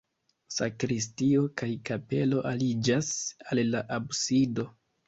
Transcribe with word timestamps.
Sakristio 0.53 1.43
kaj 1.63 1.69
kapelo 1.91 2.43
aliĝas 2.55 3.13
al 3.53 3.67
la 3.73 3.89
absido. 4.03 4.73